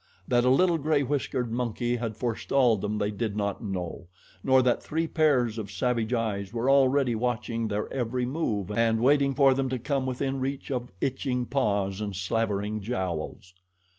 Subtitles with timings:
[0.27, 4.07] That a little gray whiskered monkey had forestalled them they did not know,
[4.43, 9.35] nor that three pairs of savage eyes were already watching their every move and waiting
[9.35, 13.53] for them to come within reach of itching paws and slavering jowls.